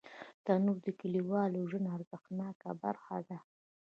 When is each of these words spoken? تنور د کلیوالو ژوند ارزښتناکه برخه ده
تنور 0.45 0.77
د 0.83 0.87
کلیوالو 0.99 1.67
ژوند 1.71 1.91
ارزښتناکه 1.95 2.69
برخه 2.83 3.17
ده 3.27 3.37